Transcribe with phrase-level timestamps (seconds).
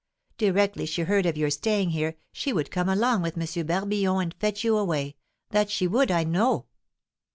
[0.39, 3.67] Directly she heard of your staying here, she would come along with M.
[3.67, 5.15] Barbillon and fetch you away
[5.51, 6.65] that she would, I know."